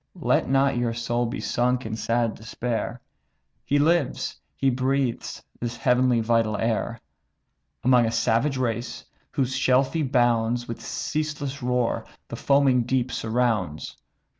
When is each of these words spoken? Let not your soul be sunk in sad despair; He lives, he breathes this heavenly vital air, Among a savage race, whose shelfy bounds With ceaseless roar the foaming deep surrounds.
Let 0.19 0.49
not 0.49 0.77
your 0.79 0.95
soul 0.95 1.27
be 1.27 1.39
sunk 1.39 1.85
in 1.85 1.95
sad 1.95 2.33
despair; 2.33 3.01
He 3.63 3.77
lives, 3.77 4.41
he 4.55 4.71
breathes 4.71 5.43
this 5.59 5.77
heavenly 5.77 6.21
vital 6.21 6.57
air, 6.57 6.99
Among 7.83 8.07
a 8.07 8.11
savage 8.11 8.57
race, 8.57 9.05
whose 9.29 9.53
shelfy 9.55 10.01
bounds 10.01 10.67
With 10.67 10.81
ceaseless 10.83 11.61
roar 11.61 12.03
the 12.29 12.35
foaming 12.35 12.81
deep 12.81 13.11
surrounds. 13.11 13.95